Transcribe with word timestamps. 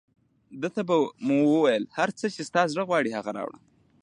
ده 0.61 0.69
ته 0.75 0.81
به 0.87 0.95
مو 1.25 1.37
ویل، 1.61 1.83
هر 1.97 2.09
څه 2.19 2.25
چې 2.33 2.41
ستا 2.49 2.61
زړه 2.71 2.83
غواړي 2.89 3.09
هغه 3.17 3.31
راوړه. 3.37 3.59